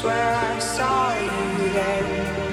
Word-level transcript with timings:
swear 0.00 0.32
I've 0.32 0.62
got 0.62 1.16
you 1.16 1.72
there. 1.72 2.48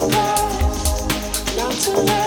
Not 0.00 1.70
to 1.70 1.90
love. 1.90 2.23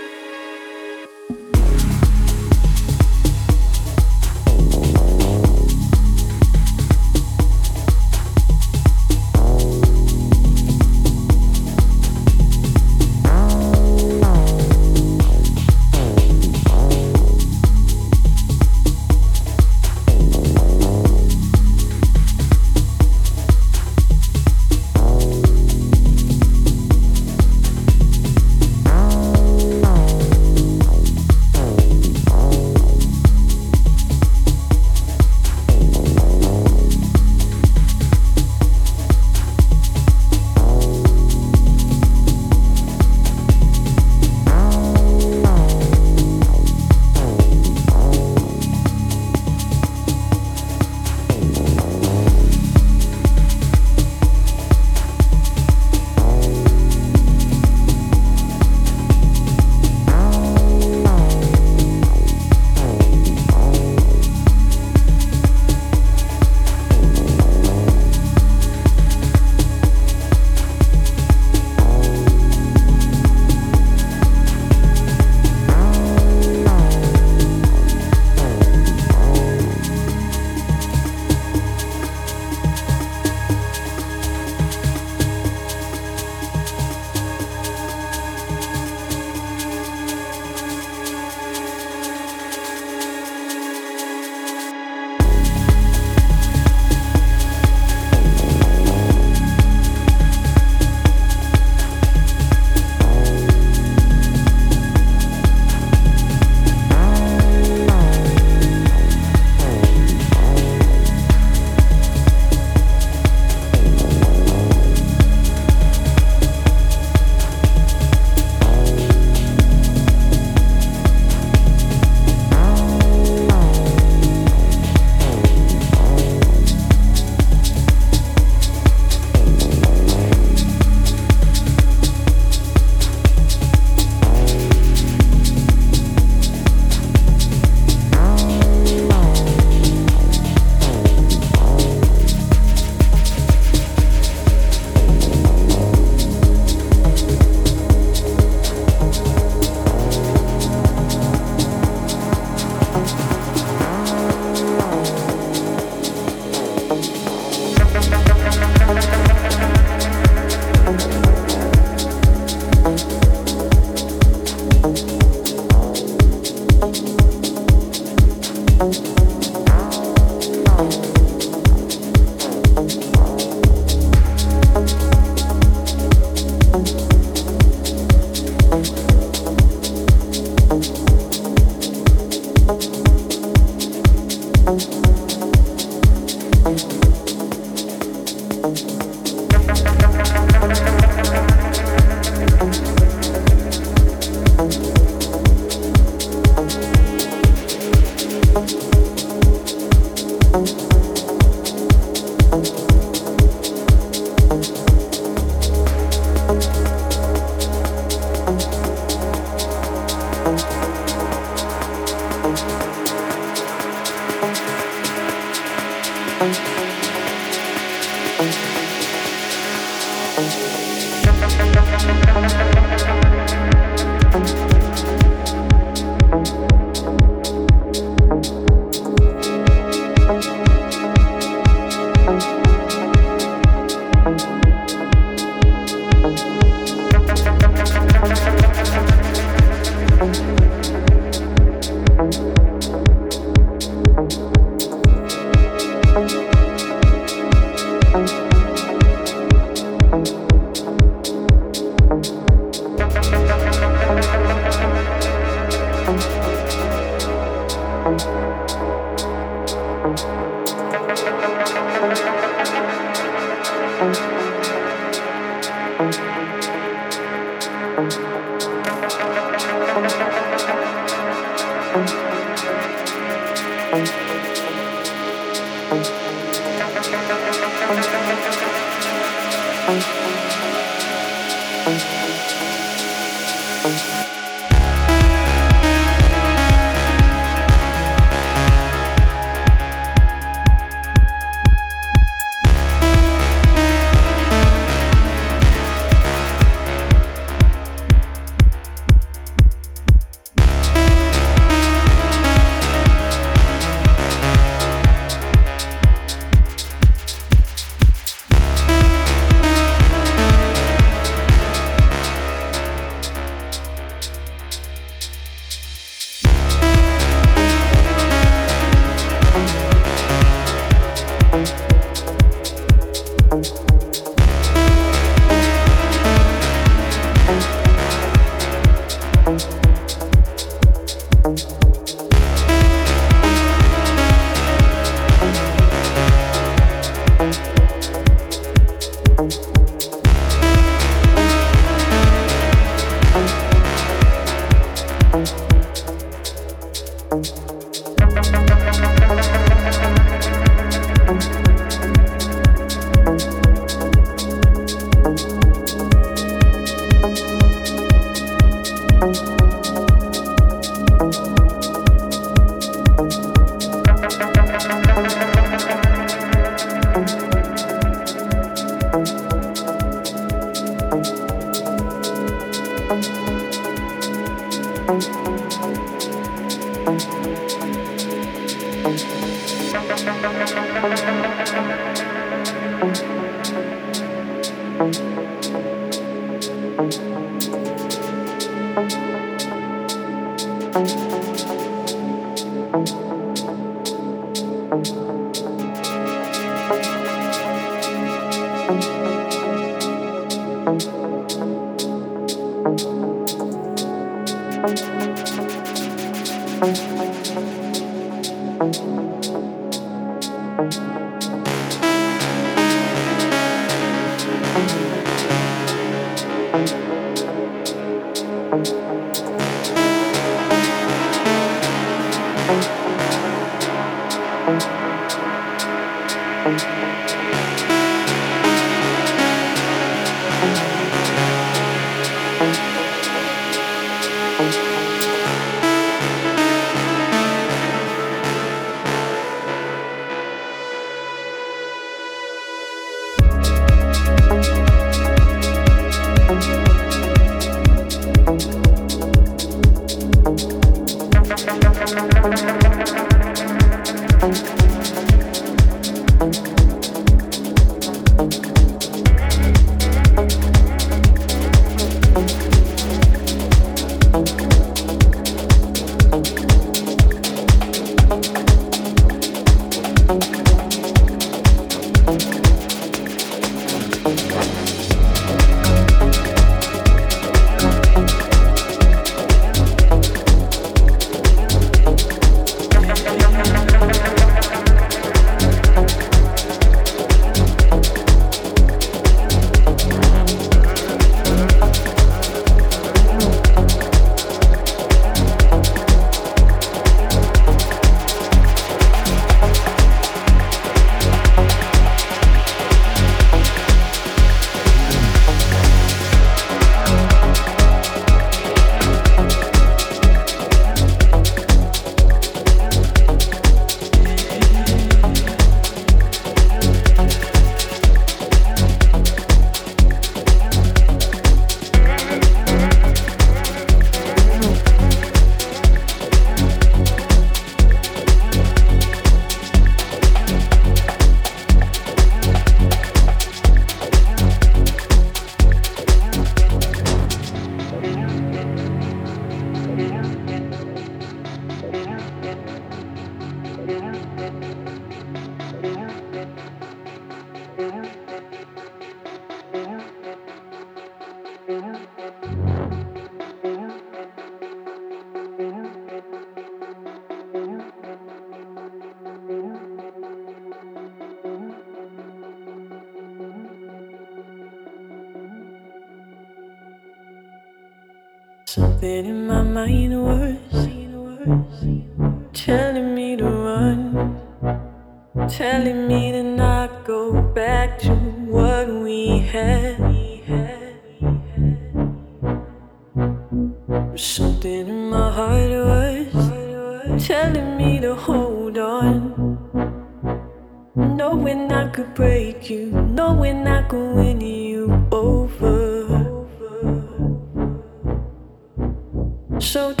So 599.71 600.00